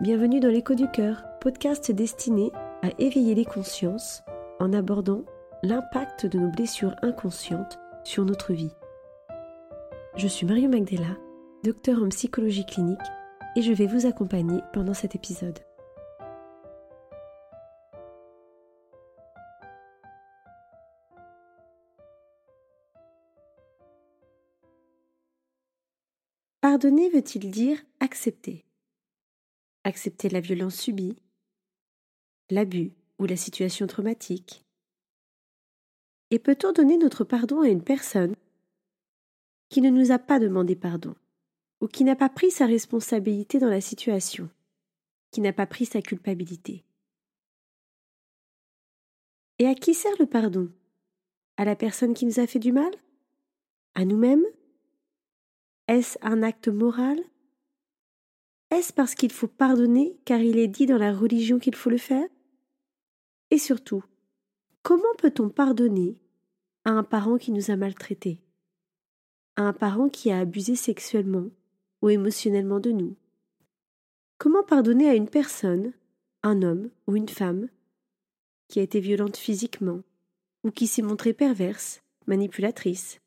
Bienvenue 0.00 0.40
dans 0.40 0.48
l'écho 0.48 0.74
du 0.74 0.90
cœur, 0.90 1.22
podcast 1.40 1.92
destiné 1.92 2.50
à 2.82 2.90
éveiller 2.98 3.36
les 3.36 3.44
consciences 3.44 4.24
en 4.58 4.72
abordant 4.72 5.22
l'impact 5.62 6.26
de 6.26 6.40
nos 6.40 6.50
blessures 6.50 6.96
inconscientes 7.02 7.78
sur 8.02 8.24
notre 8.24 8.52
vie. 8.52 8.72
Je 10.16 10.26
suis 10.26 10.46
Mario 10.46 10.68
Magdela, 10.68 11.16
docteur 11.62 12.02
en 12.02 12.08
psychologie 12.08 12.66
clinique, 12.66 12.98
et 13.54 13.62
je 13.62 13.72
vais 13.72 13.86
vous 13.86 14.04
accompagner 14.04 14.60
pendant 14.72 14.94
cet 14.94 15.14
épisode. 15.14 15.60
Pardonner 26.60 27.10
veut-il 27.10 27.52
dire 27.52 27.78
accepter 28.00 28.64
Accepter 29.84 30.30
la 30.30 30.40
violence 30.40 30.76
subie, 30.76 31.16
l'abus 32.48 32.92
ou 33.18 33.26
la 33.26 33.36
situation 33.36 33.86
traumatique. 33.86 34.64
Et 36.30 36.38
peut-on 36.38 36.72
donner 36.72 36.96
notre 36.96 37.22
pardon 37.22 37.60
à 37.60 37.68
une 37.68 37.84
personne 37.84 38.34
qui 39.68 39.82
ne 39.82 39.90
nous 39.90 40.10
a 40.10 40.18
pas 40.18 40.38
demandé 40.38 40.74
pardon 40.74 41.14
ou 41.82 41.86
qui 41.86 42.02
n'a 42.02 42.16
pas 42.16 42.30
pris 42.30 42.50
sa 42.50 42.64
responsabilité 42.64 43.58
dans 43.58 43.68
la 43.68 43.82
situation, 43.82 44.48
qui 45.30 45.42
n'a 45.42 45.52
pas 45.52 45.66
pris 45.66 45.84
sa 45.84 46.00
culpabilité? 46.00 46.82
Et 49.58 49.66
à 49.66 49.74
qui 49.74 49.92
sert 49.92 50.16
le 50.18 50.26
pardon? 50.26 50.72
À 51.58 51.66
la 51.66 51.76
personne 51.76 52.14
qui 52.14 52.24
nous 52.24 52.40
a 52.40 52.46
fait 52.46 52.58
du 52.58 52.72
mal? 52.72 52.90
À 53.94 54.06
nous-mêmes? 54.06 54.44
Est-ce 55.88 56.18
un 56.22 56.42
acte 56.42 56.68
moral? 56.68 57.20
Est-ce 58.74 58.92
parce 58.92 59.14
qu'il 59.14 59.30
faut 59.30 59.46
pardonner 59.46 60.16
car 60.24 60.40
il 60.40 60.58
est 60.58 60.66
dit 60.66 60.86
dans 60.86 60.98
la 60.98 61.12
religion 61.12 61.60
qu'il 61.60 61.76
faut 61.76 61.90
le 61.90 61.96
faire? 61.96 62.26
Et 63.52 63.58
surtout, 63.58 64.02
comment 64.82 65.14
peut-on 65.16 65.48
pardonner 65.48 66.20
à 66.84 66.90
un 66.90 67.04
parent 67.04 67.38
qui 67.38 67.52
nous 67.52 67.70
a 67.70 67.76
maltraités? 67.76 68.40
À 69.54 69.62
un 69.62 69.72
parent 69.72 70.08
qui 70.08 70.32
a 70.32 70.40
abusé 70.40 70.74
sexuellement 70.74 71.50
ou 72.02 72.10
émotionnellement 72.10 72.80
de 72.80 72.90
nous? 72.90 73.14
Comment 74.38 74.64
pardonner 74.64 75.08
à 75.08 75.14
une 75.14 75.30
personne, 75.30 75.92
un 76.42 76.60
homme 76.62 76.90
ou 77.06 77.14
une 77.14 77.28
femme, 77.28 77.68
qui 78.66 78.80
a 78.80 78.82
été 78.82 78.98
violente 78.98 79.36
physiquement 79.36 80.00
ou 80.64 80.72
qui 80.72 80.88
s'est 80.88 81.00
montrée 81.00 81.32
perverse, 81.32 82.02
manipulatrice? 82.26 83.20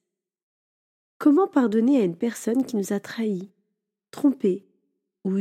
Comment 1.20 1.48
pardonner 1.48 2.02
à 2.02 2.04
une 2.04 2.18
personne 2.18 2.66
qui 2.66 2.76
nous 2.76 2.92
a 2.92 3.00
trahis, 3.00 3.50
trompés 4.12 4.67
ou 5.28 5.38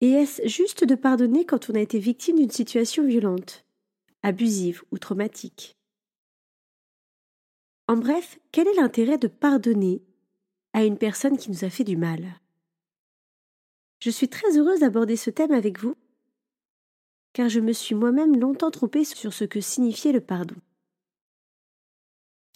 Et 0.00 0.10
est-ce 0.10 0.48
juste 0.48 0.84
de 0.84 0.94
pardonner 0.94 1.44
quand 1.44 1.68
on 1.68 1.74
a 1.74 1.80
été 1.80 1.98
victime 1.98 2.38
d'une 2.38 2.50
situation 2.50 3.06
violente, 3.06 3.66
abusive 4.22 4.82
ou 4.90 4.98
traumatique? 4.98 5.76
En 7.88 7.96
bref, 7.96 8.38
quel 8.52 8.66
est 8.68 8.76
l'intérêt 8.76 9.18
de 9.18 9.28
pardonner 9.28 10.02
à 10.72 10.84
une 10.84 10.96
personne 10.96 11.36
qui 11.36 11.50
nous 11.50 11.64
a 11.64 11.70
fait 11.70 11.84
du 11.84 11.98
mal? 11.98 12.40
Je 14.00 14.08
suis 14.10 14.28
très 14.28 14.56
heureuse 14.56 14.80
d'aborder 14.80 15.16
ce 15.16 15.28
thème 15.28 15.52
avec 15.52 15.78
vous, 15.78 15.94
car 17.34 17.50
je 17.50 17.60
me 17.60 17.72
suis 17.72 17.94
moi-même 17.94 18.40
longtemps 18.40 18.70
trompée 18.70 19.04
sur 19.04 19.34
ce 19.34 19.44
que 19.44 19.60
signifiait 19.60 20.12
le 20.12 20.22
pardon. 20.22 20.56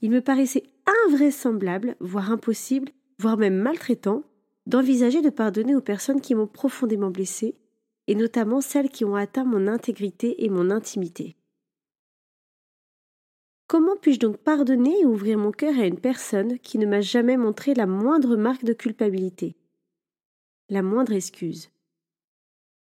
Il 0.01 0.11
me 0.11 0.23
paraissait 0.23 0.65
invraisemblable, 1.07 1.97
voire 2.01 2.33
impossible, 2.33 2.91
voire 3.19 3.37
même 3.37 3.57
maltraitant, 3.57 4.25
d'envisager 4.67 5.23
de 5.23 5.31
pardonner 5.31 5.75
aux 5.75 5.81
personnes 5.81 6.21
qui 6.21 6.35
m'ont 6.35 6.47
profondément 6.47 7.11
blessé, 7.11 7.57
et 8.07 8.15
notamment 8.15 8.61
celles 8.61 8.91
qui 8.91 9.05
ont 9.05 9.15
atteint 9.15 9.45
mon 9.45 9.67
intégrité 9.67 10.45
et 10.45 10.49
mon 10.49 10.71
intimité. 10.71 11.37
Comment 13.69 13.97
puis-je 13.97 14.19
donc 14.19 14.39
pardonner 14.39 15.01
et 15.01 15.07
ouvrir 15.07 15.39
mon 15.39 15.53
cœur 15.53 15.79
à 15.79 15.87
une 15.87 16.01
personne 16.01 16.59
qui 16.59 16.77
ne 16.79 16.87
m'a 16.87 17.01
jamais 17.01 17.37
montré 17.37 17.73
la 17.73 17.87
moindre 17.87 18.37
marque 18.37 18.65
de 18.65 18.73
culpabilité, 18.73 19.57
la 20.69 20.83
moindre 20.83 21.13
excuse? 21.13 21.71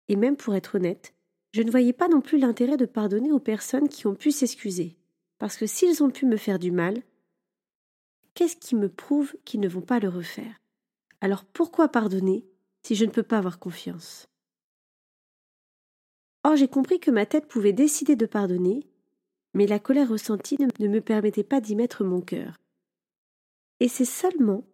Et 0.09 0.15
même 0.15 0.37
pour 0.37 0.53
être 0.53 0.75
honnête, 0.75 1.15
je 1.53 1.63
ne 1.63 1.71
voyais 1.71 1.93
pas 1.93 2.07
non 2.07 2.21
plus 2.21 2.37
l'intérêt 2.37 2.77
de 2.77 2.85
pardonner 2.85 3.31
aux 3.31 3.39
personnes 3.39 3.89
qui 3.89 4.05
ont 4.05 4.13
pu 4.13 4.29
s'excuser, 4.29 4.95
parce 5.39 5.57
que 5.57 5.65
s'ils 5.65 6.03
ont 6.03 6.11
pu 6.11 6.27
me 6.27 6.37
faire 6.37 6.59
du 6.59 6.71
mal, 6.71 7.01
qu'est-ce 8.35 8.57
qui 8.57 8.75
me 8.75 8.89
prouve 8.89 9.35
qu'ils 9.43 9.61
ne 9.61 9.67
vont 9.69 9.81
pas 9.81 9.99
le 9.99 10.09
refaire? 10.09 10.61
Alors 11.25 11.43
pourquoi 11.43 11.87
pardonner 11.87 12.45
si 12.83 12.93
je 12.93 13.03
ne 13.03 13.09
peux 13.09 13.23
pas 13.23 13.39
avoir 13.39 13.57
confiance? 13.57 14.27
Or 16.43 16.55
j'ai 16.55 16.67
compris 16.67 16.99
que 16.99 17.09
ma 17.09 17.25
tête 17.25 17.47
pouvait 17.47 17.73
décider 17.73 18.15
de 18.15 18.27
pardonner, 18.27 18.85
mais 19.55 19.65
la 19.65 19.79
colère 19.79 20.09
ressentie 20.09 20.55
ne 20.59 20.87
me 20.87 21.01
permettait 21.01 21.43
pas 21.43 21.61
d'y 21.61 21.75
mettre 21.75 22.03
mon 22.03 22.21
cœur. 22.21 22.59
Et 23.79 23.87
c'est 23.87 24.05
seulement 24.05 24.67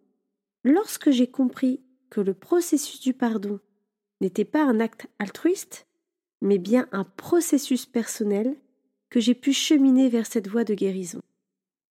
lorsque 0.62 1.10
j'ai 1.10 1.26
compris 1.26 1.80
que 2.10 2.20
le 2.20 2.34
processus 2.34 3.00
du 3.00 3.14
pardon 3.14 3.58
n'était 4.20 4.44
pas 4.44 4.62
un 4.62 4.78
acte 4.78 5.06
altruiste, 5.18 5.86
mais 6.42 6.58
bien 6.58 6.86
un 6.92 7.04
processus 7.04 7.86
personnel 7.86 8.58
que 9.08 9.20
j'ai 9.20 9.34
pu 9.34 9.54
cheminer 9.54 10.10
vers 10.10 10.26
cette 10.26 10.48
voie 10.48 10.64
de 10.64 10.74
guérison. 10.74 11.22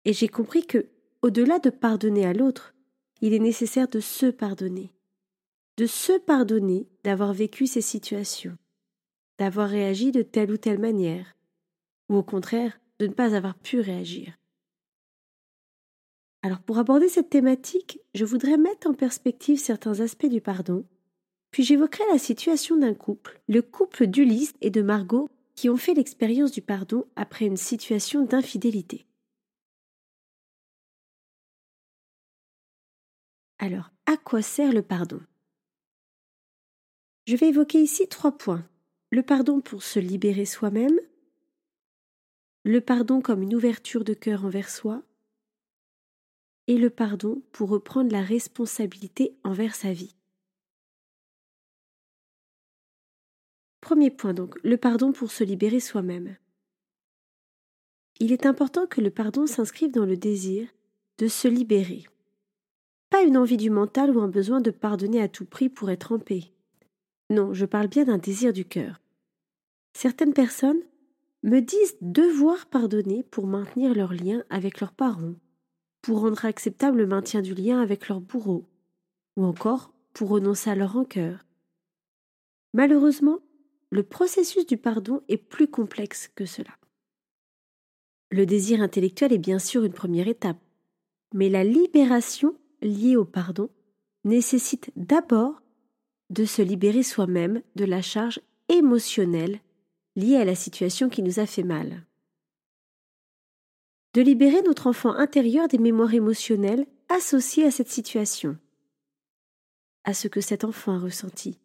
Et 0.05 0.13
j'ai 0.13 0.27
compris 0.27 0.67
que, 0.67 0.89
au-delà 1.23 1.57
de 1.57 1.71
pardonner 1.71 2.27
à 2.27 2.33
l'autre, 2.33 2.72
il 3.23 3.33
est 3.33 3.39
nécessaire 3.39 3.87
de 3.87 4.01
se 4.01 4.25
pardonner. 4.25 4.93
De 5.77 5.85
se 5.85 6.19
pardonner 6.19 6.89
d'avoir 7.05 7.31
vécu 7.31 7.67
ces 7.67 7.79
situations, 7.79 8.57
d'avoir 9.39 9.69
réagi 9.69 10.11
de 10.11 10.23
telle 10.23 10.51
ou 10.51 10.57
telle 10.57 10.77
manière, 10.77 11.37
ou 12.09 12.17
au 12.17 12.23
contraire, 12.23 12.81
de 12.99 13.07
ne 13.07 13.13
pas 13.13 13.33
avoir 13.33 13.57
pu 13.57 13.79
réagir. 13.79 14.37
Alors 16.41 16.59
pour 16.59 16.77
aborder 16.79 17.07
cette 17.07 17.29
thématique, 17.29 18.01
je 18.13 18.25
voudrais 18.25 18.57
mettre 18.57 18.89
en 18.89 18.93
perspective 18.93 19.57
certains 19.57 20.01
aspects 20.01 20.25
du 20.25 20.41
pardon, 20.41 20.83
puis 21.49 21.63
j'évoquerai 21.63 22.03
la 22.11 22.19
situation 22.19 22.75
d'un 22.75 22.93
couple, 22.93 23.39
le 23.47 23.61
couple 23.61 24.07
d'Ulysse 24.07 24.53
et 24.59 24.69
de 24.69 24.81
Margot, 24.81 25.29
qui 25.55 25.69
ont 25.69 25.77
fait 25.77 25.93
l'expérience 25.93 26.51
du 26.51 26.61
pardon 26.61 27.05
après 27.15 27.45
une 27.45 27.55
situation 27.55 28.25
d'infidélité. 28.25 29.05
Alors, 33.63 33.91
à 34.07 34.17
quoi 34.17 34.41
sert 34.41 34.73
le 34.73 34.81
pardon? 34.81 35.21
Je 37.27 37.37
vais 37.37 37.47
évoquer 37.47 37.81
ici 37.81 38.09
trois 38.09 38.37
points. 38.37 38.67
Le 39.09 39.23
pardon 39.23 39.61
pour 39.61 39.83
se 39.83 39.99
libérer 39.99 40.43
soi-même, 40.43 40.99
le 42.65 42.81
pardon 42.81 43.21
comme 43.21 43.41
une 43.41 43.55
ouverture 43.55 44.03
de 44.03 44.13
cœur 44.13 44.43
envers 44.43 44.69
soi, 44.69 45.01
et 46.67 46.77
le 46.77 46.89
pardon 46.89 47.41
pour 47.53 47.69
reprendre 47.69 48.11
la 48.11 48.21
responsabilité 48.21 49.39
envers 49.45 49.75
sa 49.75 49.93
vie. 49.93 50.17
Premier 53.79 54.11
point 54.11 54.33
donc, 54.33 54.61
le 54.61 54.75
pardon 54.75 55.13
pour 55.13 55.31
se 55.31 55.45
libérer 55.45 55.79
soi-même. 55.79 56.35
Il 58.19 58.33
est 58.33 58.45
important 58.45 58.87
que 58.87 58.99
le 58.99 59.09
pardon 59.09 59.47
s'inscrive 59.47 59.91
dans 59.93 60.05
le 60.05 60.17
désir 60.17 60.67
de 61.17 61.29
se 61.29 61.47
libérer. 61.47 62.03
Pas 63.13 63.21
une 63.21 63.37
envie 63.37 63.57
du 63.57 63.69
mental 63.69 64.09
ou 64.09 64.21
un 64.21 64.27
besoin 64.27 64.59
de 64.59 64.71
pardonner 64.71 65.21
à 65.21 65.27
tout 65.27 65.45
prix 65.45 65.69
pour 65.69 65.91
être 65.91 66.13
en 66.13 66.17
paix. 66.17 66.45
Non, 67.29 67.53
je 67.53 67.67
parle 67.67 67.87
bien 67.87 68.05
d'un 68.05 68.17
désir 68.17 68.53
du 68.53 68.65
cœur. 68.65 68.99
Certaines 69.95 70.33
personnes 70.33 70.81
me 71.43 71.59
disent 71.59 71.95
devoir 72.01 72.65
pardonner 72.65 73.21
pour 73.21 73.45
maintenir 73.45 73.93
leur 73.93 74.15
lien 74.15 74.43
avec 74.49 74.79
leurs 74.79 74.93
parents, 74.93 75.35
pour 76.01 76.21
rendre 76.21 76.43
acceptable 76.43 76.97
le 76.97 77.05
maintien 77.05 77.43
du 77.43 77.53
lien 77.53 77.79
avec 77.79 78.07
leur 78.07 78.19
bourreau, 78.19 78.65
ou 79.37 79.45
encore 79.45 79.93
pour 80.13 80.29
renoncer 80.29 80.71
à 80.71 80.75
leur 80.75 80.93
rancœur. 80.93 81.45
Malheureusement, 82.73 83.41
le 83.91 84.01
processus 84.01 84.65
du 84.65 84.77
pardon 84.77 85.21
est 85.27 85.37
plus 85.37 85.67
complexe 85.67 86.31
que 86.33 86.47
cela. 86.47 86.71
Le 88.31 88.47
désir 88.47 88.81
intellectuel 88.81 89.33
est 89.33 89.37
bien 89.37 89.59
sûr 89.59 89.83
une 89.83 89.93
première 89.93 90.27
étape, 90.27 90.57
mais 91.31 91.49
la 91.49 91.63
libération 91.63 92.55
liée 92.83 93.15
au 93.15 93.25
pardon 93.25 93.69
nécessite 94.23 94.91
d'abord 94.95 95.61
de 96.29 96.45
se 96.45 96.61
libérer 96.61 97.03
soi-même 97.03 97.61
de 97.75 97.85
la 97.85 98.01
charge 98.01 98.39
émotionnelle 98.69 99.59
liée 100.15 100.37
à 100.37 100.45
la 100.45 100.55
situation 100.55 101.09
qui 101.09 101.23
nous 101.23 101.39
a 101.39 101.45
fait 101.45 101.63
mal. 101.63 102.05
De 104.13 104.21
libérer 104.21 104.61
notre 104.61 104.87
enfant 104.87 105.13
intérieur 105.13 105.67
des 105.67 105.79
mémoires 105.79 106.13
émotionnelles 106.13 106.85
associées 107.09 107.65
à 107.65 107.71
cette 107.71 107.89
situation, 107.89 108.57
à 110.03 110.13
ce 110.13 110.27
que 110.27 110.41
cet 110.41 110.63
enfant 110.63 110.93
a 110.93 110.99
ressenti, 110.99 111.59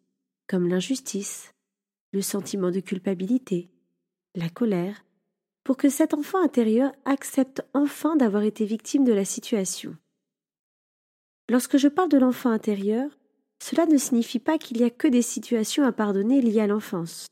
comme 0.47 0.67
l'injustice, 0.67 1.53
le 2.11 2.21
sentiment 2.21 2.71
de 2.71 2.79
culpabilité, 2.79 3.69
la 4.35 4.49
colère, 4.49 5.05
pour 5.63 5.77
que 5.77 5.89
cet 5.89 6.13
enfant 6.13 6.41
intérieur 6.43 6.91
accepte 7.05 7.61
enfin 7.73 8.15
d'avoir 8.15 8.43
été 8.43 8.65
victime 8.65 9.03
de 9.03 9.13
la 9.13 9.25
situation. 9.25 9.95
Lorsque 11.49 11.77
je 11.77 11.87
parle 11.87 12.09
de 12.09 12.19
l'enfant 12.19 12.51
intérieur, 12.51 13.09
cela 13.61 13.87
ne 13.87 13.97
signifie 13.97 14.37
pas 14.37 14.59
qu'il 14.59 14.77
n'y 14.77 14.83
a 14.83 14.91
que 14.91 15.07
des 15.07 15.23
situations 15.23 15.83
à 15.83 15.91
pardonner 15.91 16.41
liées 16.41 16.61
à 16.61 16.67
l'enfance. 16.67 17.25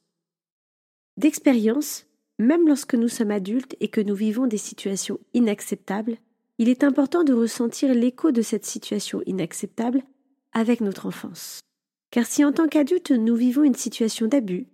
D'expérience, 1.18 2.08
même 2.40 2.68
lorsque 2.68 2.96
nous 2.96 3.10
sommes 3.10 3.32
adultes 3.32 3.76
et 3.80 3.90
que 3.90 4.02
nous 4.02 4.16
vivons 4.16 4.48
des 4.48 4.58
situations 4.58 5.20
inacceptables, 5.36 6.18
il 6.58 6.68
est 6.68 6.84
important 6.84 7.24
de 7.24 7.34
ressentir 7.34 7.94
l'écho 7.94 8.32
de 8.32 8.42
cette 8.42 8.66
situation 8.66 9.22
inacceptable 9.28 10.02
avec 10.52 10.82
notre 10.82 11.06
enfance. 11.06 11.60
Car 12.10 12.26
si 12.26 12.44
en 12.44 12.52
tant 12.52 12.68
qu'adulte 12.68 13.12
nous 13.12 13.36
vivons 13.36 13.64
une 13.64 13.76
situation 13.76 14.28
d'abus, 14.28 14.66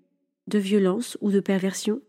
de 0.48 0.60
violence 0.60 1.18
ou 1.20 1.32
de 1.32 1.42
perversion, 1.42 2.02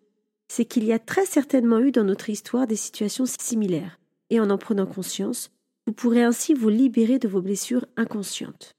c'est 0.46 0.64
qu'il 0.64 0.84
y 0.84 0.92
a 0.92 1.00
très 1.00 1.26
certainement 1.26 1.80
eu 1.80 1.90
dans 1.90 2.04
notre 2.04 2.30
histoire 2.30 2.68
des 2.68 2.76
situations 2.76 3.26
similaires, 3.26 3.98
et 4.30 4.38
en 4.38 4.50
en 4.50 4.58
prenant 4.58 4.86
conscience, 4.86 5.50
vous 5.86 5.92
pourrez 5.92 6.22
ainsi 6.22 6.54
vous 6.54 6.68
libérer 6.68 7.18
de 7.18 7.28
vos 7.28 7.42
blessures 7.42 7.86
inconscientes. 7.96 8.74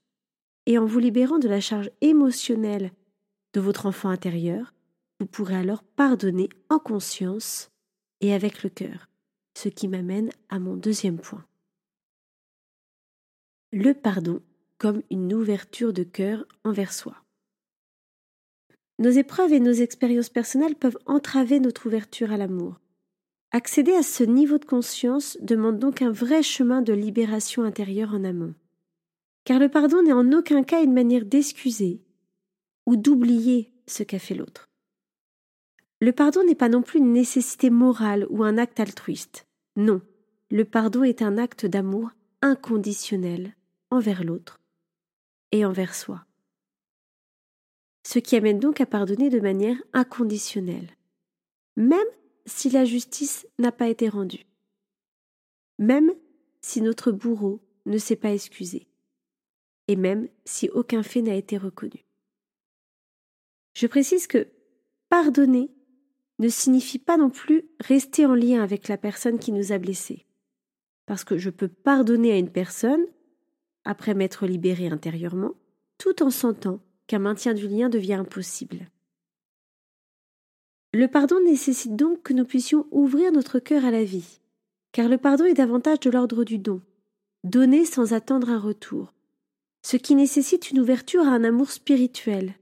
Et 0.66 0.78
en 0.78 0.84
vous 0.84 0.98
libérant 0.98 1.38
de 1.38 1.48
la 1.48 1.60
charge 1.60 1.90
émotionnelle 2.00 2.92
de 3.52 3.60
votre 3.60 3.86
enfant 3.86 4.08
intérieur, 4.08 4.74
vous 5.20 5.26
pourrez 5.26 5.56
alors 5.56 5.82
pardonner 5.82 6.48
en 6.68 6.78
conscience 6.78 7.70
et 8.20 8.34
avec 8.34 8.62
le 8.62 8.70
cœur, 8.70 9.08
ce 9.56 9.68
qui 9.68 9.88
m'amène 9.88 10.30
à 10.48 10.58
mon 10.58 10.76
deuxième 10.76 11.18
point. 11.18 11.44
Le 13.72 13.94
pardon 13.94 14.42
comme 14.78 15.02
une 15.10 15.32
ouverture 15.32 15.92
de 15.92 16.02
cœur 16.02 16.44
envers 16.64 16.92
soi. 16.92 17.16
Nos 18.98 19.10
épreuves 19.10 19.52
et 19.52 19.60
nos 19.60 19.72
expériences 19.72 20.30
personnelles 20.30 20.74
peuvent 20.74 20.98
entraver 21.06 21.60
notre 21.60 21.86
ouverture 21.86 22.32
à 22.32 22.36
l'amour. 22.36 22.80
Accéder 23.56 23.94
à 23.94 24.02
ce 24.02 24.22
niveau 24.22 24.58
de 24.58 24.66
conscience 24.66 25.38
demande 25.40 25.78
donc 25.78 26.02
un 26.02 26.10
vrai 26.10 26.42
chemin 26.42 26.82
de 26.82 26.92
libération 26.92 27.62
intérieure 27.62 28.12
en 28.12 28.22
amont. 28.22 28.54
Car 29.44 29.58
le 29.58 29.70
pardon 29.70 30.02
n'est 30.02 30.12
en 30.12 30.30
aucun 30.32 30.62
cas 30.62 30.82
une 30.82 30.92
manière 30.92 31.24
d'excuser 31.24 32.02
ou 32.84 32.96
d'oublier 32.96 33.72
ce 33.86 34.02
qu'a 34.02 34.18
fait 34.18 34.34
l'autre. 34.34 34.68
Le 36.02 36.12
pardon 36.12 36.44
n'est 36.44 36.54
pas 36.54 36.68
non 36.68 36.82
plus 36.82 36.98
une 36.98 37.14
nécessité 37.14 37.70
morale 37.70 38.26
ou 38.28 38.44
un 38.44 38.58
acte 38.58 38.78
altruiste. 38.78 39.46
Non, 39.74 40.02
le 40.50 40.66
pardon 40.66 41.02
est 41.02 41.22
un 41.22 41.38
acte 41.38 41.64
d'amour 41.64 42.10
inconditionnel 42.42 43.56
envers 43.90 44.22
l'autre 44.22 44.60
et 45.52 45.64
envers 45.64 45.94
soi. 45.94 46.26
Ce 48.06 48.18
qui 48.18 48.36
amène 48.36 48.58
donc 48.58 48.82
à 48.82 48.86
pardonner 48.86 49.30
de 49.30 49.40
manière 49.40 49.82
inconditionnelle, 49.94 50.90
même 51.78 52.04
si 52.46 52.70
la 52.70 52.84
justice 52.84 53.46
n'a 53.58 53.72
pas 53.72 53.88
été 53.88 54.08
rendue, 54.08 54.46
même 55.78 56.12
si 56.60 56.80
notre 56.80 57.12
bourreau 57.12 57.60
ne 57.84 57.98
s'est 57.98 58.16
pas 58.16 58.32
excusé, 58.32 58.86
et 59.88 59.96
même 59.96 60.28
si 60.44 60.68
aucun 60.70 61.02
fait 61.02 61.22
n'a 61.22 61.34
été 61.34 61.58
reconnu. 61.58 62.04
Je 63.74 63.86
précise 63.86 64.26
que 64.26 64.48
pardonner 65.08 65.70
ne 66.38 66.48
signifie 66.48 66.98
pas 66.98 67.16
non 67.16 67.30
plus 67.30 67.68
rester 67.80 68.26
en 68.26 68.34
lien 68.34 68.62
avec 68.62 68.88
la 68.88 68.96
personne 68.96 69.38
qui 69.38 69.52
nous 69.52 69.72
a 69.72 69.78
blessés. 69.78 70.26
Parce 71.06 71.24
que 71.24 71.38
je 71.38 71.50
peux 71.50 71.68
pardonner 71.68 72.32
à 72.32 72.38
une 72.38 72.50
personne 72.50 73.04
après 73.84 74.14
m'être 74.14 74.46
libéré 74.46 74.88
intérieurement, 74.88 75.54
tout 75.98 76.22
en 76.22 76.30
sentant 76.30 76.80
qu'un 77.06 77.20
maintien 77.20 77.54
du 77.54 77.68
lien 77.68 77.88
devient 77.88 78.14
impossible. 78.14 78.88
Le 80.92 81.08
pardon 81.08 81.40
nécessite 81.44 81.96
donc 81.96 82.22
que 82.22 82.32
nous 82.32 82.44
puissions 82.44 82.86
ouvrir 82.90 83.32
notre 83.32 83.58
cœur 83.58 83.84
à 83.84 83.90
la 83.90 84.04
vie, 84.04 84.40
car 84.92 85.08
le 85.08 85.18
pardon 85.18 85.44
est 85.44 85.54
davantage 85.54 86.00
de 86.00 86.10
l'ordre 86.10 86.44
du 86.44 86.58
don, 86.58 86.80
donner 87.44 87.84
sans 87.84 88.12
attendre 88.12 88.50
un 88.50 88.58
retour, 88.58 89.12
ce 89.82 89.96
qui 89.96 90.14
nécessite 90.14 90.70
une 90.70 90.80
ouverture 90.80 91.22
à 91.22 91.30
un 91.30 91.44
amour 91.44 91.70
spirituel, 91.70 92.54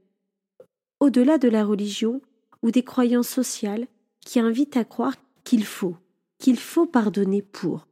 au-delà 0.99 1.37
de 1.37 1.47
la 1.47 1.63
religion 1.63 2.21
ou 2.61 2.71
des 2.71 2.83
croyances 2.83 3.29
sociales 3.29 3.87
qui 4.19 4.39
invitent 4.39 4.77
à 4.77 4.83
croire 4.83 5.15
qu'il 5.43 5.63
faut, 5.63 5.95
qu'il 6.39 6.57
faut 6.57 6.85
pardonner 6.85 7.41
pour. 7.41 7.87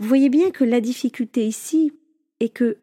Vous 0.00 0.08
voyez 0.08 0.28
bien 0.28 0.50
que 0.50 0.64
la 0.64 0.80
difficulté 0.80 1.46
ici 1.46 1.92
est 2.40 2.48
que 2.48 2.78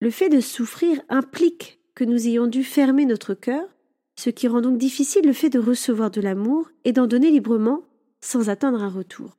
le 0.00 0.10
fait 0.10 0.28
de 0.28 0.40
souffrir 0.40 1.00
implique 1.08 1.80
que 1.94 2.04
nous 2.04 2.26
ayons 2.26 2.46
dû 2.46 2.64
fermer 2.64 3.06
notre 3.06 3.34
cœur, 3.34 3.73
ce 4.16 4.30
qui 4.30 4.48
rend 4.48 4.60
donc 4.60 4.78
difficile 4.78 5.26
le 5.26 5.32
fait 5.32 5.50
de 5.50 5.58
recevoir 5.58 6.10
de 6.10 6.20
l'amour 6.20 6.70
et 6.84 6.92
d'en 6.92 7.06
donner 7.06 7.30
librement 7.30 7.82
sans 8.20 8.48
attendre 8.48 8.82
un 8.82 8.88
retour. 8.88 9.36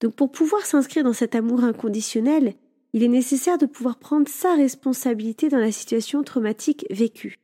Donc 0.00 0.14
pour 0.14 0.30
pouvoir 0.30 0.64
s'inscrire 0.64 1.04
dans 1.04 1.12
cet 1.12 1.34
amour 1.34 1.64
inconditionnel, 1.64 2.54
il 2.92 3.02
est 3.02 3.08
nécessaire 3.08 3.58
de 3.58 3.66
pouvoir 3.66 3.98
prendre 3.98 4.28
sa 4.28 4.54
responsabilité 4.54 5.48
dans 5.48 5.58
la 5.58 5.72
situation 5.72 6.22
traumatique 6.22 6.86
vécue. 6.90 7.38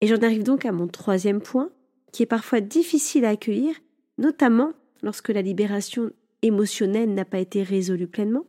Et 0.00 0.06
j'en 0.06 0.22
arrive 0.22 0.42
donc 0.42 0.64
à 0.64 0.72
mon 0.72 0.88
troisième 0.88 1.40
point, 1.40 1.70
qui 2.12 2.22
est 2.22 2.26
parfois 2.26 2.60
difficile 2.60 3.24
à 3.24 3.30
accueillir, 3.30 3.74
notamment 4.18 4.72
lorsque 5.02 5.28
la 5.28 5.42
libération 5.42 6.10
émotionnelle 6.42 7.14
n'a 7.14 7.24
pas 7.24 7.38
été 7.38 7.62
résolue 7.62 8.06
pleinement. 8.06 8.46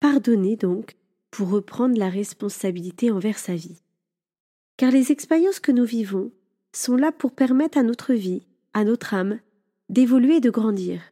Pardonner 0.00 0.56
donc 0.56 0.96
pour 1.34 1.50
reprendre 1.50 1.98
la 1.98 2.10
responsabilité 2.10 3.10
envers 3.10 3.40
sa 3.40 3.56
vie. 3.56 3.82
Car 4.76 4.92
les 4.92 5.10
expériences 5.10 5.58
que 5.58 5.72
nous 5.72 5.84
vivons 5.84 6.30
sont 6.72 6.94
là 6.94 7.10
pour 7.10 7.32
permettre 7.32 7.76
à 7.76 7.82
notre 7.82 8.14
vie, 8.14 8.46
à 8.72 8.84
notre 8.84 9.14
âme, 9.14 9.40
d'évoluer 9.88 10.36
et 10.36 10.40
de 10.40 10.50
grandir. 10.50 11.02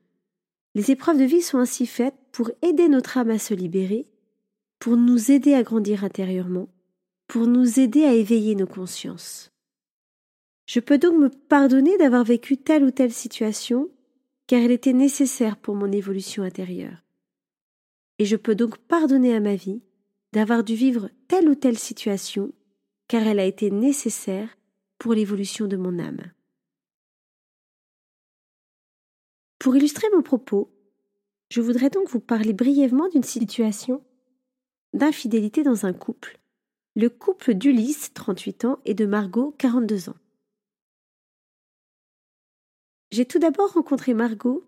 Les 0.76 0.92
épreuves 0.92 1.18
de 1.18 1.24
vie 1.24 1.42
sont 1.42 1.58
ainsi 1.58 1.86
faites 1.86 2.14
pour 2.30 2.52
aider 2.62 2.88
notre 2.88 3.18
âme 3.18 3.30
à 3.30 3.40
se 3.40 3.52
libérer, 3.52 4.06
pour 4.78 4.96
nous 4.96 5.32
aider 5.32 5.54
à 5.54 5.64
grandir 5.64 6.04
intérieurement, 6.04 6.68
pour 7.26 7.48
nous 7.48 7.80
aider 7.80 8.04
à 8.04 8.14
éveiller 8.14 8.54
nos 8.54 8.68
consciences. 8.68 9.50
Je 10.66 10.78
peux 10.78 10.98
donc 10.98 11.18
me 11.18 11.30
pardonner 11.30 11.98
d'avoir 11.98 12.22
vécu 12.22 12.58
telle 12.58 12.84
ou 12.84 12.92
telle 12.92 13.12
situation, 13.12 13.90
car 14.46 14.60
elle 14.60 14.70
était 14.70 14.92
nécessaire 14.92 15.56
pour 15.56 15.74
mon 15.74 15.90
évolution 15.90 16.44
intérieure. 16.44 17.02
Et 18.20 18.24
je 18.24 18.36
peux 18.36 18.54
donc 18.54 18.78
pardonner 18.78 19.34
à 19.34 19.40
ma 19.40 19.56
vie 19.56 19.82
d'avoir 20.32 20.64
dû 20.64 20.74
vivre 20.74 21.10
telle 21.28 21.48
ou 21.48 21.54
telle 21.54 21.78
situation, 21.78 22.52
car 23.08 23.26
elle 23.26 23.38
a 23.38 23.44
été 23.44 23.70
nécessaire 23.70 24.56
pour 24.98 25.14
l'évolution 25.14 25.66
de 25.66 25.76
mon 25.76 25.98
âme. 25.98 26.32
Pour 29.58 29.76
illustrer 29.76 30.08
mon 30.14 30.22
propos, 30.22 30.70
je 31.50 31.60
voudrais 31.60 31.90
donc 31.90 32.08
vous 32.08 32.20
parler 32.20 32.52
brièvement 32.52 33.08
d'une 33.08 33.22
situation 33.22 34.02
d'infidélité 34.92 35.62
dans 35.62 35.86
un 35.86 35.92
couple, 35.92 36.38
le 36.96 37.08
couple 37.08 37.54
d'Ulysse, 37.54 38.12
38 38.12 38.64
ans, 38.64 38.78
et 38.84 38.94
de 38.94 39.06
Margot, 39.06 39.54
42 39.58 40.08
ans. 40.10 40.16
J'ai 43.10 43.26
tout 43.26 43.38
d'abord 43.38 43.72
rencontré 43.72 44.14
Margot, 44.14 44.64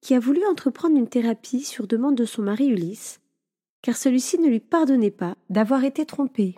qui 0.00 0.14
a 0.14 0.20
voulu 0.20 0.44
entreprendre 0.46 0.96
une 0.96 1.08
thérapie 1.08 1.64
sur 1.64 1.86
demande 1.86 2.14
de 2.14 2.24
son 2.24 2.42
mari 2.42 2.68
Ulysse, 2.68 3.20
car 3.82 3.96
celui-ci 3.96 4.38
ne 4.38 4.48
lui 4.48 4.60
pardonnait 4.60 5.10
pas 5.10 5.36
d'avoir 5.50 5.84
été 5.84 6.04
trompé. 6.04 6.56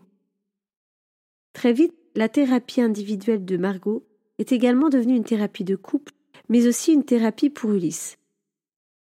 Très 1.53 1.73
vite, 1.73 1.95
la 2.15 2.29
thérapie 2.29 2.81
individuelle 2.81 3.45
de 3.45 3.57
Margot 3.57 4.07
est 4.39 4.53
également 4.53 4.89
devenue 4.89 5.17
une 5.17 5.25
thérapie 5.25 5.65
de 5.65 5.77
couple, 5.77 6.13
mais 6.49 6.67
aussi 6.67 6.93
une 6.93 7.05
thérapie 7.05 7.51
pour 7.51 7.73
Ulysse. 7.73 8.17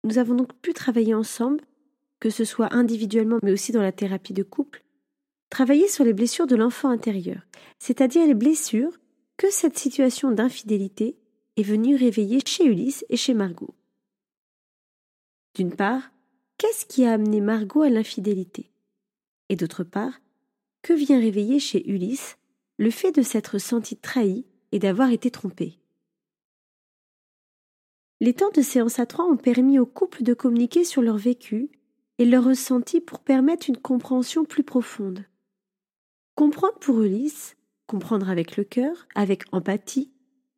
Nous 0.04 0.18
avons 0.18 0.36
donc 0.36 0.54
pu 0.62 0.74
travailler 0.74 1.14
ensemble, 1.14 1.62
que 2.20 2.30
ce 2.30 2.46
soit 2.46 2.74
individuellement 2.74 3.40
mais 3.44 3.52
aussi 3.52 3.72
dans 3.72 3.82
la 3.82 3.92
thérapie 3.92 4.34
de 4.34 4.44
couple, 4.44 4.84
travailler 5.50 5.88
sur 5.88 6.04
les 6.04 6.14
blessures 6.14 6.48
de 6.48 6.56
l'enfant 6.56 6.90
intérieur, 6.90 7.42
c'est-à-dire 7.80 8.26
les 8.26 8.34
blessures 8.34 9.00
que 9.38 9.50
cette 9.50 9.78
situation 9.78 10.32
d'infidélité 10.32 11.18
est 11.58 11.64
venu 11.64 11.96
réveiller 11.96 12.40
chez 12.46 12.66
Ulysse 12.66 13.06
et 13.10 13.18
chez 13.18 13.34
Margot. 13.34 13.74
D'une 15.56 15.76
part, 15.76 16.12
qu'est-ce 16.60 16.86
qui 16.86 17.06
a 17.06 17.13
amené 17.13 17.42
Margot 17.42 17.82
à 17.82 17.89
l'infidélité? 17.89 18.70
Et 19.48 19.56
d'autre 19.56 19.84
part, 19.84 20.20
que 20.84 20.94
vient 20.94 21.20
réveiller 21.20 21.60
chez 21.60 21.89
Ulysse 21.89 22.38
le 22.78 22.92
fait 22.92 23.12
de 23.12 23.22
s'être 23.22 23.58
senti 23.58 23.98
trahi 23.98 24.46
et 24.72 24.78
d'avoir 24.78 25.10
été 25.10 25.32
trompé 25.32 25.80
Les 28.20 28.34
temps 28.34 28.51
de 28.51 28.62
séance 28.62 29.00
à 29.00 29.06
trois 29.06 29.25
ont 29.25 29.38
permis 29.38 29.80
au 29.80 29.86
couple 29.86 30.22
de 30.22 30.34
communiquer 30.34 30.84
sur 30.84 31.01
leur 31.01 31.18
vécu 31.18 31.72
et 32.20 32.25
leur 32.25 32.44
ressenti 32.44 33.00
pour 33.00 33.20
permettre 33.20 33.70
une 33.70 33.78
compréhension 33.78 34.44
plus 34.44 34.63
profonde. 34.63 35.25
Comprendre 36.36 36.78
pour 36.80 37.01
Ulysse, 37.01 37.56
comprendre 37.88 38.30
avec 38.30 38.58
le 38.58 38.66
cœur, 38.66 39.08
avec 39.16 39.44
empathie, 39.54 40.12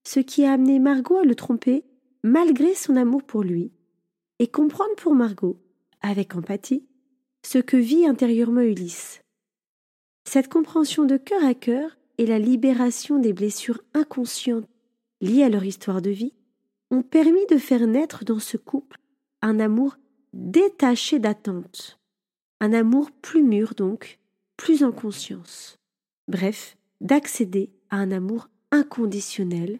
ce 0.03 0.19
qui 0.19 0.45
a 0.45 0.53
amené 0.53 0.79
Margot 0.79 1.17
à 1.17 1.25
le 1.25 1.35
tromper 1.35 1.85
malgré 2.23 2.73
son 2.73 2.95
amour 2.95 3.23
pour 3.23 3.43
lui, 3.43 3.71
et 4.39 4.47
comprendre 4.47 4.95
pour 4.95 5.15
Margot, 5.15 5.59
avec 6.01 6.35
empathie, 6.35 6.85
ce 7.45 7.57
que 7.57 7.77
vit 7.77 8.05
intérieurement 8.05 8.61
Ulysse. 8.61 9.21
Cette 10.27 10.47
compréhension 10.47 11.05
de 11.05 11.17
cœur 11.17 11.43
à 11.43 11.53
cœur 11.53 11.97
et 12.17 12.25
la 12.25 12.39
libération 12.39 13.19
des 13.19 13.33
blessures 13.33 13.81
inconscientes 13.93 14.67
liées 15.21 15.43
à 15.43 15.49
leur 15.49 15.63
histoire 15.63 16.01
de 16.01 16.09
vie 16.09 16.33
ont 16.91 17.01
permis 17.01 17.45
de 17.47 17.57
faire 17.57 17.87
naître 17.87 18.25
dans 18.25 18.39
ce 18.39 18.57
couple 18.57 18.97
un 19.41 19.59
amour 19.59 19.97
détaché 20.33 21.19
d'attente. 21.19 21.99
Un 22.59 22.73
amour 22.73 23.11
plus 23.11 23.43
mûr 23.43 23.73
donc, 23.75 24.19
plus 24.57 24.83
en 24.83 24.91
conscience. 24.91 25.77
Bref, 26.27 26.77
d'accéder 26.99 27.71
à 27.89 27.97
un 27.97 28.11
amour 28.11 28.49
inconditionnel, 28.71 29.79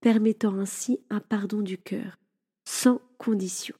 permettant 0.00 0.54
ainsi 0.58 1.00
un 1.08 1.20
pardon 1.20 1.62
du 1.62 1.78
cœur, 1.78 2.18
sans 2.64 3.00
condition. 3.18 3.74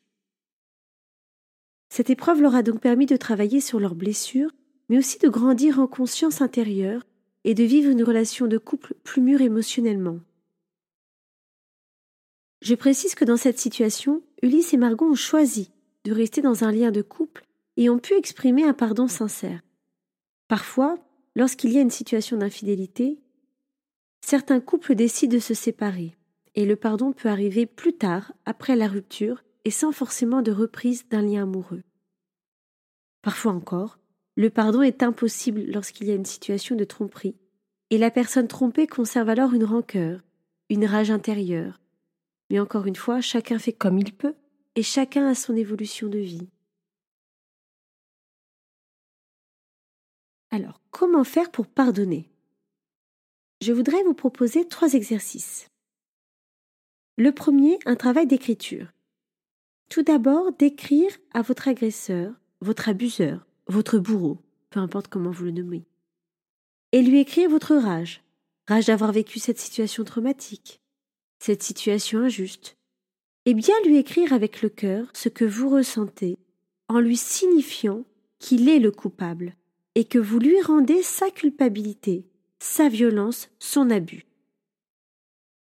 Cette 1.91 2.09
épreuve 2.09 2.41
leur 2.41 2.55
a 2.55 2.63
donc 2.63 2.81
permis 2.81 3.07
de 3.07 3.17
travailler 3.17 3.61
sur 3.61 3.81
leurs 3.81 3.97
blessures, 3.97 4.53
mais 4.89 4.99
aussi 4.99 5.19
de 5.19 5.29
grandir 5.29 5.81
en 5.81 5.89
conscience 5.89 6.41
intérieure 6.41 7.05
et 7.45 7.55
de 7.55 7.65
vivre 7.65 7.91
une 7.91 8.05
relation 8.05 8.47
de 8.47 8.59
couple 8.59 8.95
plus 9.03 9.21
mûre 9.21 9.41
émotionnellement. 9.41 10.21
Je 12.63 12.75
précise 12.75 13.15
que 13.15 13.25
dans 13.25 13.37
cette 13.37 13.59
situation, 13.59 14.23
Ulysse 14.43 14.73
et 14.73 14.77
Margot 14.77 15.11
ont 15.11 15.15
choisi 15.15 15.73
de 16.05 16.13
rester 16.13 16.43
dans 16.43 16.65
un 16.65 16.71
lien 16.71 16.91
de 16.91 17.03
couple 17.03 17.45
et 17.77 17.91
ont 17.91 17.99
pu 17.99 18.15
exprimer 18.15 18.65
un 18.65 18.75
pardon 18.75 19.09
sincère. 19.09 19.61
Parfois, 20.47 20.99
lorsqu'il 21.35 21.73
y 21.73 21.79
a 21.79 21.83
une 21.83 21.91
situation 21.91 22.37
d'infidélité, 22.37 23.19
certains 24.21 24.61
couples 24.61 24.95
décident 24.95 25.35
de 25.35 25.41
se 25.41 25.55
séparer, 25.55 26.17
et 26.55 26.67
le 26.67 26.77
pardon 26.77 27.13
peut 27.13 27.29
arriver 27.29 27.67
plus 27.67 27.95
tard, 27.95 28.33
après 28.45 28.77
la 28.77 28.89
rupture, 28.89 29.43
et 29.65 29.71
sans 29.71 29.93
forcément 29.93 30.43
de 30.43 30.53
reprise 30.53 31.09
d'un 31.09 31.23
lien 31.23 31.43
amoureux. 31.43 31.83
Parfois 33.23 33.53
encore, 33.53 33.99
le 34.37 34.51
pardon 34.51 34.83
est 34.83 35.03
impossible 35.03 35.63
lorsqu'il 35.67 36.07
y 36.07 36.11
a 36.11 36.15
une 36.15 36.25
situation 36.25 36.77
de 36.77 36.85
tromperie, 36.85 37.37
et 37.91 37.99
la 37.99 38.11
personne 38.11 38.49
trompée 38.49 38.87
conserve 38.87 39.29
alors 39.29 39.53
une 39.53 39.65
rancœur, 39.65 40.23
une 40.69 40.87
rage 40.87 41.11
intérieure. 41.11 41.81
Mais 42.49 42.61
encore 42.61 42.87
une 42.87 42.97
fois, 42.97 43.21
chacun 43.21 43.59
fait 43.59 43.73
comme 43.73 43.99
il 43.99 44.15
peut, 44.15 44.35
et 44.77 44.83
chacun 44.83 45.27
a 45.27 45.35
son 45.35 45.57
évolution 45.57 46.09
de 46.09 46.19
vie. 46.19 46.49
Alors, 50.51 50.81
comment 50.91 51.25
faire 51.25 51.51
pour 51.51 51.67
pardonner? 51.67 52.31
Je 53.61 53.73
voudrais 53.73 54.03
vous 54.05 54.15
proposer 54.15 54.67
trois 54.67 54.95
exercices. 54.95 55.69
Le 57.19 57.33
premier, 57.33 57.79
un 57.85 57.97
travail 57.97 58.27
d'écriture. 58.27 58.91
Tout 59.91 60.05
d'abord, 60.05 60.53
d'écrire 60.53 61.11
à 61.35 61.43
votre 61.43 61.67
agresseur, 61.67 62.33
votre 62.61 62.89
abuseur, 62.89 63.45
votre 63.67 63.99
bourreau, 63.99 64.39
peu 64.71 64.79
importe 64.79 65.09
comment 65.09 65.33
vous 65.33 65.47
le 65.47 65.51
nommez, 65.51 65.85
et 66.93 67.03
lui 67.03 67.19
écrire 67.19 67.51
votre 67.51 67.75
rage, 67.75 68.23
rage 68.69 68.87
d'avoir 68.87 69.11
vécu 69.11 69.41
cette 69.41 69.59
situation 69.59 70.05
traumatique, 70.05 70.81
cette 71.41 71.65
situation 71.65 72.21
injuste, 72.21 72.77
et 73.47 73.55
bien 73.55 73.75
lui 73.85 73.97
écrire 73.97 74.33
avec 74.33 74.63
le 74.63 74.69
cœur 74.69 75.09
ce 75.13 75.29
que 75.29 75.45
vous 75.45 75.69
ressentez, 75.69 76.39
en 76.89 77.01
lui 77.01 77.17
signifiant 77.17 78.05
qu'il 78.39 78.69
est 78.69 78.79
le 78.79 78.93
coupable, 78.93 79.57
et 79.97 80.05
que 80.05 80.21
vous 80.21 80.39
lui 80.39 80.61
rendez 80.63 81.03
sa 81.03 81.31
culpabilité, 81.31 82.25
sa 82.61 82.89
violence, 82.89 83.49
son 83.59 83.91
abus. 83.91 84.25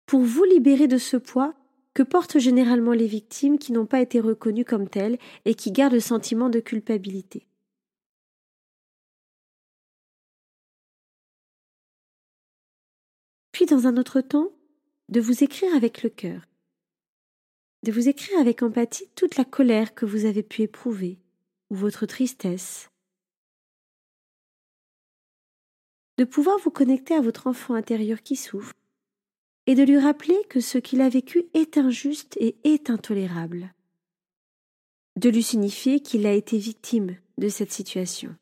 Pour 0.05 0.19
vous 0.19 0.43
libérer 0.43 0.89
de 0.89 0.97
ce 0.97 1.15
poids 1.15 1.53
que 1.93 2.03
portent 2.03 2.39
généralement 2.39 2.93
les 2.93 3.07
victimes 3.07 3.59
qui 3.59 3.71
n'ont 3.71 3.85
pas 3.85 4.01
été 4.01 4.19
reconnues 4.19 4.65
comme 4.65 4.87
telles 4.87 5.17
et 5.45 5.55
qui 5.55 5.71
gardent 5.71 5.93
le 5.93 5.99
sentiment 5.99 6.49
de 6.49 6.59
culpabilité. 6.59 7.45
Puis, 13.51 13.65
dans 13.65 13.87
un 13.87 13.97
autre 13.97 14.21
temps, 14.21 14.51
de 15.09 15.19
vous 15.19 15.43
écrire 15.43 15.75
avec 15.75 16.03
le 16.03 16.09
cœur, 16.09 16.47
de 17.83 17.91
vous 17.91 18.07
écrire 18.07 18.39
avec 18.39 18.63
empathie 18.63 19.09
toute 19.15 19.35
la 19.35 19.45
colère 19.45 19.93
que 19.93 20.05
vous 20.05 20.25
avez 20.25 20.43
pu 20.43 20.61
éprouver, 20.61 21.19
ou 21.69 21.75
votre 21.75 22.05
tristesse, 22.05 22.89
de 26.17 26.23
pouvoir 26.23 26.57
vous 26.59 26.71
connecter 26.71 27.13
à 27.13 27.21
votre 27.21 27.47
enfant 27.47 27.73
intérieur 27.73 28.21
qui 28.21 28.35
souffre, 28.35 28.73
et 29.67 29.75
de 29.75 29.83
lui 29.83 29.99
rappeler 29.99 30.37
que 30.49 30.59
ce 30.59 30.77
qu'il 30.77 31.01
a 31.01 31.09
vécu 31.09 31.45
est 31.53 31.77
injuste 31.77 32.37
et 32.39 32.57
est 32.63 32.89
intolérable, 32.89 33.73
de 35.17 35.29
lui 35.29 35.43
signifier 35.43 35.99
qu'il 35.99 36.25
a 36.25 36.33
été 36.33 36.57
victime 36.57 37.17
de 37.37 37.49
cette 37.49 37.71
situation. 37.71 38.35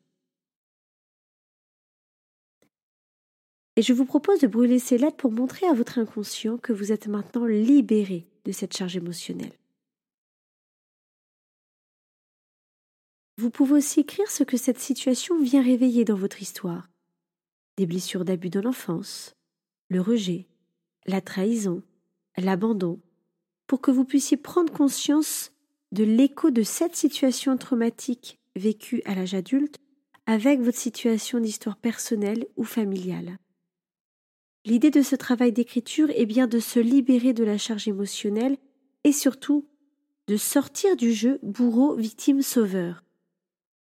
Et 3.76 3.82
je 3.82 3.92
vous 3.92 4.04
propose 4.04 4.40
de 4.40 4.46
brûler 4.46 4.78
ces 4.78 4.98
lettres 4.98 5.16
pour 5.16 5.32
montrer 5.32 5.66
à 5.66 5.72
votre 5.72 5.98
inconscient 5.98 6.58
que 6.58 6.72
vous 6.72 6.92
êtes 6.92 7.06
maintenant 7.06 7.46
libéré 7.46 8.26
de 8.44 8.52
cette 8.52 8.76
charge 8.76 8.96
émotionnelle. 8.96 9.56
Vous 13.38 13.50
pouvez 13.50 13.74
aussi 13.74 14.00
écrire 14.00 14.30
ce 14.30 14.44
que 14.44 14.58
cette 14.58 14.78
situation 14.78 15.40
vient 15.40 15.62
réveiller 15.62 16.04
dans 16.04 16.16
votre 16.16 16.42
histoire. 16.42 16.90
Des 17.78 17.86
blessures 17.86 18.26
d'abus 18.26 18.50
de 18.50 18.60
l'enfance, 18.60 19.34
le 19.88 20.02
rejet, 20.02 20.46
la 21.06 21.20
trahison, 21.20 21.82
l'abandon, 22.36 23.00
pour 23.66 23.80
que 23.80 23.90
vous 23.90 24.04
puissiez 24.04 24.36
prendre 24.36 24.72
conscience 24.72 25.52
de 25.92 26.04
l'écho 26.04 26.50
de 26.50 26.62
cette 26.62 26.96
situation 26.96 27.56
traumatique 27.56 28.38
vécue 28.56 29.02
à 29.04 29.14
l'âge 29.14 29.34
adulte 29.34 29.78
avec 30.26 30.60
votre 30.60 30.78
situation 30.78 31.40
d'histoire 31.40 31.76
personnelle 31.76 32.46
ou 32.56 32.64
familiale. 32.64 33.38
L'idée 34.64 34.90
de 34.90 35.02
ce 35.02 35.16
travail 35.16 35.52
d'écriture 35.52 36.10
est 36.10 36.26
bien 36.26 36.46
de 36.46 36.60
se 36.60 36.78
libérer 36.78 37.32
de 37.32 37.44
la 37.44 37.58
charge 37.58 37.88
émotionnelle 37.88 38.58
et 39.04 39.12
surtout 39.12 39.66
de 40.26 40.36
sortir 40.36 40.96
du 40.96 41.12
jeu 41.12 41.38
bourreau-victime-sauveur 41.42 43.02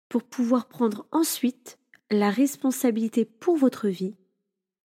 pour 0.07 0.23
pouvoir 0.23 0.67
prendre 0.67 1.07
ensuite 1.11 1.77
la 2.11 2.29
responsabilité 2.29 3.25
pour 3.25 3.57
votre 3.57 3.87
vie 3.87 4.15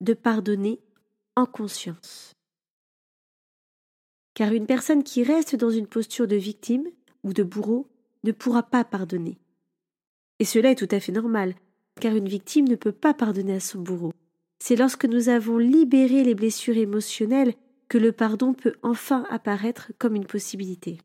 de 0.00 0.14
pardonner 0.14 0.80
en 1.36 1.46
conscience. 1.46 2.32
Car 4.34 4.52
une 4.52 4.66
personne 4.66 5.02
qui 5.02 5.22
reste 5.22 5.56
dans 5.56 5.70
une 5.70 5.86
posture 5.86 6.26
de 6.26 6.36
victime 6.36 6.86
ou 7.22 7.32
de 7.32 7.42
bourreau 7.42 7.88
ne 8.24 8.32
pourra 8.32 8.62
pas 8.62 8.84
pardonner. 8.84 9.38
Et 10.38 10.44
cela 10.44 10.70
est 10.70 10.76
tout 10.76 10.88
à 10.90 11.00
fait 11.00 11.12
normal, 11.12 11.54
car 12.00 12.16
une 12.16 12.28
victime 12.28 12.68
ne 12.68 12.76
peut 12.76 12.92
pas 12.92 13.14
pardonner 13.14 13.54
à 13.54 13.60
son 13.60 13.80
bourreau. 13.80 14.12
C'est 14.58 14.76
lorsque 14.76 15.04
nous 15.04 15.28
avons 15.28 15.58
libéré 15.58 16.24
les 16.24 16.34
blessures 16.34 16.76
émotionnelles 16.76 17.54
que 17.88 17.98
le 17.98 18.12
pardon 18.12 18.54
peut 18.54 18.74
enfin 18.82 19.26
apparaître 19.28 19.92
comme 19.98 20.14
une 20.14 20.26
possibilité. 20.26 20.98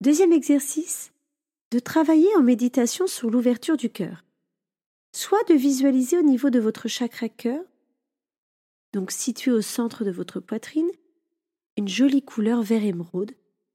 Deuxième 0.00 0.32
exercice, 0.32 1.12
de 1.70 1.78
travailler 1.78 2.28
en 2.36 2.42
méditation 2.42 3.06
sur 3.06 3.30
l'ouverture 3.30 3.76
du 3.76 3.90
cœur. 3.90 4.24
Soit 5.12 5.46
de 5.48 5.54
visualiser 5.54 6.18
au 6.18 6.22
niveau 6.22 6.50
de 6.50 6.60
votre 6.60 6.88
chakra 6.88 7.28
cœur, 7.28 7.62
donc 8.94 9.10
situé 9.10 9.50
au 9.50 9.60
centre 9.60 10.04
de 10.04 10.10
votre 10.10 10.40
poitrine, 10.40 10.90
une 11.76 11.88
jolie 11.88 12.22
couleur 12.22 12.62
vert 12.62 12.84
émeraude 12.84 13.32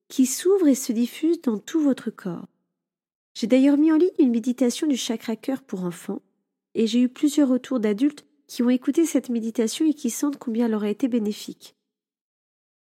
qui 0.09 0.25
s'ouvre 0.25 0.67
et 0.67 0.75
se 0.75 0.91
diffuse 0.91 1.41
dans 1.41 1.57
tout 1.57 1.79
votre 1.79 2.09
corps. 2.09 2.47
J'ai 3.35 3.47
d'ailleurs 3.47 3.77
mis 3.77 3.91
en 3.91 3.97
ligne 3.97 4.09
une 4.19 4.31
méditation 4.31 4.87
du 4.87 4.97
chakra 4.97 5.35
cœur 5.35 5.61
pour 5.61 5.83
enfants, 5.83 6.21
et 6.75 6.87
j'ai 6.87 6.99
eu 6.99 7.09
plusieurs 7.09 7.49
retours 7.49 7.79
d'adultes 7.79 8.25
qui 8.47 8.61
ont 8.61 8.69
écouté 8.69 9.05
cette 9.05 9.29
méditation 9.29 9.85
et 9.87 9.93
qui 9.93 10.09
sentent 10.09 10.37
combien 10.37 10.65
elle 10.65 10.75
aurait 10.75 10.91
été 10.91 11.07
bénéfique. 11.07 11.75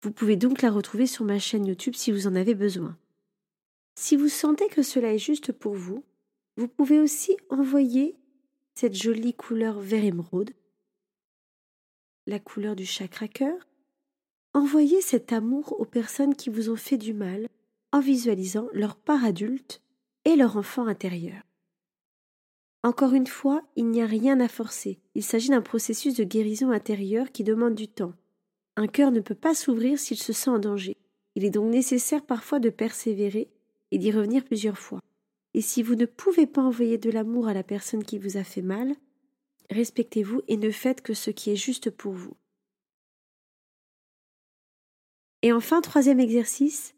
Vous 0.02 0.12
pouvez 0.12 0.36
donc 0.36 0.62
la 0.62 0.70
retrouver 0.70 1.06
sur 1.06 1.24
ma 1.24 1.38
chaîne 1.38 1.66
YouTube 1.66 1.94
si 1.94 2.12
vous 2.12 2.26
en 2.26 2.34
avez 2.34 2.54
besoin. 2.54 2.96
Si 4.00 4.14
vous 4.14 4.28
sentez 4.28 4.68
que 4.68 4.82
cela 4.82 5.12
est 5.12 5.18
juste 5.18 5.50
pour 5.50 5.74
vous, 5.74 6.04
vous 6.56 6.68
pouvez 6.68 7.00
aussi 7.00 7.36
envoyer 7.50 8.16
cette 8.76 8.94
jolie 8.94 9.34
couleur 9.34 9.80
vert 9.80 10.04
émeraude, 10.04 10.52
la 12.24 12.38
couleur 12.38 12.76
du 12.76 12.86
chakra 12.86 13.26
cœur. 13.26 13.58
Envoyez 14.54 15.00
cet 15.00 15.32
amour 15.32 15.80
aux 15.80 15.84
personnes 15.84 16.36
qui 16.36 16.48
vous 16.48 16.70
ont 16.70 16.76
fait 16.76 16.96
du 16.96 17.12
mal 17.12 17.48
en 17.90 17.98
visualisant 17.98 18.68
leur 18.72 18.94
part 18.94 19.24
adulte 19.24 19.82
et 20.24 20.36
leur 20.36 20.56
enfant 20.56 20.86
intérieur. 20.86 21.42
Encore 22.84 23.14
une 23.14 23.26
fois, 23.26 23.64
il 23.74 23.88
n'y 23.88 24.00
a 24.00 24.06
rien 24.06 24.38
à 24.38 24.46
forcer. 24.46 25.00
Il 25.16 25.24
s'agit 25.24 25.48
d'un 25.48 25.60
processus 25.60 26.14
de 26.14 26.22
guérison 26.22 26.70
intérieure 26.70 27.32
qui 27.32 27.42
demande 27.42 27.74
du 27.74 27.88
temps. 27.88 28.14
Un 28.76 28.86
cœur 28.86 29.10
ne 29.10 29.20
peut 29.20 29.34
pas 29.34 29.56
s'ouvrir 29.56 29.98
s'il 29.98 30.18
se 30.18 30.32
sent 30.32 30.50
en 30.50 30.60
danger. 30.60 30.96
Il 31.34 31.44
est 31.44 31.50
donc 31.50 31.72
nécessaire 31.72 32.24
parfois 32.24 32.60
de 32.60 32.70
persévérer 32.70 33.50
et 33.90 33.98
d'y 33.98 34.10
revenir 34.10 34.44
plusieurs 34.44 34.78
fois. 34.78 35.00
Et 35.54 35.60
si 35.60 35.82
vous 35.82 35.94
ne 35.94 36.06
pouvez 36.06 36.46
pas 36.46 36.62
envoyer 36.62 36.98
de 36.98 37.10
l'amour 37.10 37.48
à 37.48 37.54
la 37.54 37.62
personne 37.62 38.04
qui 38.04 38.18
vous 38.18 38.36
a 38.36 38.44
fait 38.44 38.62
mal, 38.62 38.94
respectez-vous 39.70 40.42
et 40.48 40.56
ne 40.56 40.70
faites 40.70 41.02
que 41.02 41.14
ce 41.14 41.30
qui 41.30 41.50
est 41.50 41.56
juste 41.56 41.90
pour 41.90 42.12
vous. 42.12 42.36
Et 45.42 45.52
enfin, 45.52 45.80
troisième 45.80 46.20
exercice, 46.20 46.94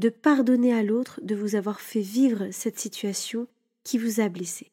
de 0.00 0.08
pardonner 0.08 0.72
à 0.72 0.82
l'autre 0.82 1.20
de 1.22 1.34
vous 1.34 1.54
avoir 1.54 1.80
fait 1.80 2.00
vivre 2.00 2.50
cette 2.50 2.78
situation 2.78 3.46
qui 3.84 3.98
vous 3.98 4.20
a 4.20 4.28
blessé. 4.28 4.70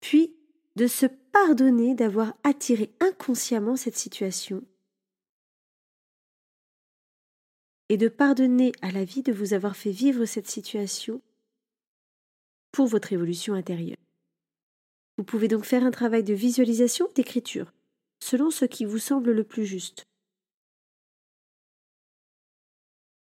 Puis 0.00 0.36
de 0.76 0.86
se 0.86 1.06
pardonner 1.06 1.94
d'avoir 1.94 2.34
attiré 2.44 2.92
inconsciemment 3.00 3.76
cette 3.76 3.96
situation 3.96 4.62
et 7.88 7.96
de 7.96 8.08
pardonner 8.08 8.72
à 8.82 8.90
la 8.90 9.04
vie 9.04 9.22
de 9.22 9.32
vous 9.32 9.54
avoir 9.54 9.76
fait 9.76 9.90
vivre 9.90 10.24
cette 10.24 10.48
situation 10.48 11.20
pour 12.72 12.86
votre 12.86 13.12
évolution 13.12 13.54
intérieure. 13.54 13.96
Vous 15.18 15.24
pouvez 15.24 15.48
donc 15.48 15.64
faire 15.64 15.84
un 15.84 15.90
travail 15.90 16.24
de 16.24 16.34
visualisation, 16.34 17.08
d'écriture, 17.14 17.72
selon 18.20 18.50
ce 18.50 18.64
qui 18.64 18.84
vous 18.84 18.98
semble 18.98 19.32
le 19.32 19.44
plus 19.44 19.64
juste. 19.64 20.06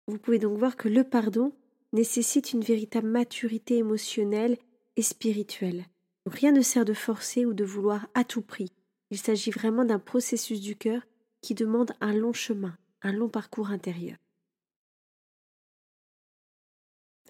Vous 0.06 0.18
pouvez 0.18 0.38
donc 0.38 0.58
voir 0.58 0.76
que 0.76 0.88
le 0.88 1.04
pardon 1.04 1.52
nécessite 1.92 2.52
une 2.52 2.62
véritable 2.62 3.08
maturité 3.08 3.76
émotionnelle 3.76 4.58
et 4.96 5.02
spirituelle. 5.02 5.86
rien 6.26 6.52
ne 6.52 6.62
sert 6.62 6.84
de 6.84 6.94
forcer 6.94 7.46
ou 7.46 7.54
de 7.54 7.64
vouloir 7.64 8.08
à 8.14 8.24
tout 8.24 8.42
prix. 8.42 8.72
Il 9.10 9.18
s'agit 9.18 9.50
vraiment 9.50 9.84
d'un 9.84 9.98
processus 9.98 10.60
du 10.60 10.76
cœur 10.76 11.02
qui 11.40 11.54
demande 11.54 11.92
un 12.00 12.12
long 12.12 12.32
chemin, 12.32 12.76
un 13.02 13.12
long 13.12 13.28
parcours 13.28 13.70
intérieur. 13.70 14.16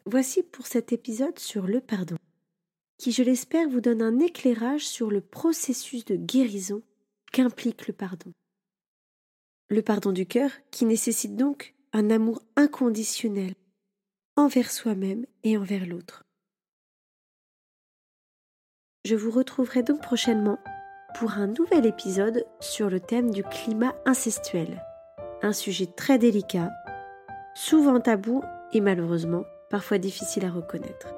Voici 0.07 0.43
pour 0.43 0.67
cet 0.67 0.93
épisode 0.93 1.39
sur 1.39 1.67
le 1.67 1.81
pardon, 1.81 2.17
qui 2.97 3.13
je 3.13 3.23
l'espère 3.23 3.69
vous 3.69 3.81
donne 3.81 4.03
un 4.03 4.19
éclairage 4.19 4.87
sur 4.87 5.11
le 5.11 5.21
processus 5.21 6.05
de 6.05 6.17
guérison 6.17 6.83
qu'implique 7.33 7.87
le 7.87 7.93
pardon. 7.93 8.33
Le 9.69 9.83
pardon 9.83 10.13
du 10.13 10.27
cœur 10.27 10.51
qui 10.71 10.85
nécessite 10.87 11.37
donc 11.37 11.75
un 11.93 12.11
amour 12.11 12.43
inconditionnel 12.57 13.55
envers 14.37 14.71
soi-même 14.71 15.27
et 15.45 15.59
envers 15.59 15.87
l'autre. 15.87 16.25
Je 19.05 19.17
vous 19.17 19.31
retrouverai 19.31 19.83
donc 19.83 20.03
prochainement 20.03 20.59
pour 21.19 21.33
un 21.33 21.47
nouvel 21.47 21.85
épisode 21.87 22.47
sur 22.61 22.89
le 22.89 23.01
thème 23.01 23.31
du 23.31 23.43
climat 23.43 23.95
incestuel, 24.07 24.83
un 25.43 25.53
sujet 25.53 25.87
très 25.87 26.19
délicat, 26.19 26.71
souvent 27.55 28.01
tabou 28.01 28.43
et 28.73 28.81
malheureusement 28.81 29.45
parfois 29.71 29.99
difficile 29.99 30.45
à 30.45 30.51
reconnaître. 30.51 31.15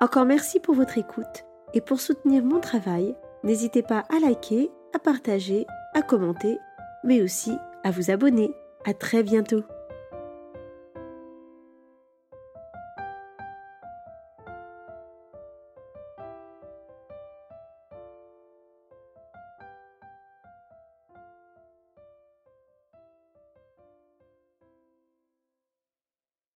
Encore 0.00 0.24
merci 0.24 0.60
pour 0.60 0.74
votre 0.74 0.96
écoute 0.96 1.44
et 1.74 1.82
pour 1.82 2.00
soutenir 2.00 2.42
mon 2.42 2.60
travail, 2.60 3.14
n'hésitez 3.44 3.82
pas 3.82 4.04
à 4.08 4.18
liker, 4.18 4.70
à 4.94 4.98
partager, 4.98 5.66
à 5.94 6.00
commenter, 6.00 6.58
mais 7.04 7.20
aussi 7.20 7.52
à 7.84 7.90
vous 7.90 8.10
abonner. 8.10 8.50
À 8.86 8.94
très 8.94 9.22
bientôt. 9.22 9.62